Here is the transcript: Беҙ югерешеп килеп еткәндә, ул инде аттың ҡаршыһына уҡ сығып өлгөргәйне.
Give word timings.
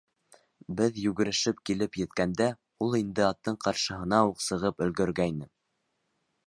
Беҙ 0.77 0.95
югерешеп 1.01 1.59
килеп 1.71 1.99
еткәндә, 2.03 2.47
ул 2.87 2.99
инде 3.03 3.27
аттың 3.27 3.61
ҡаршыһына 3.67 4.25
уҡ 4.31 4.43
сығып 4.49 4.85
өлгөргәйне. 4.87 5.51